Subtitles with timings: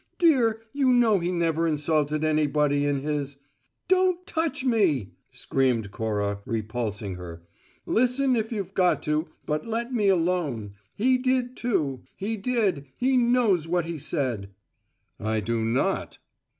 [0.17, 3.37] Dear, you know he never insulted anybody in his"
[3.87, 7.43] "Don't touch me!" screamed Cora, repulsing her.
[7.85, 10.73] "Listen, if you've got to, but let me alone.
[10.95, 12.01] He did too!
[12.15, 12.87] He did!
[12.97, 14.49] He knows what he said!"
[15.19, 16.17] "I do not!"